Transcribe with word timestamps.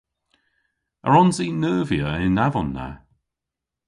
A 1.05 1.07
wrons 1.09 1.37
i 1.45 1.47
neuvya 1.61 2.09
y'n 2.23 2.41
avon 2.45 2.69
na? 2.75 2.87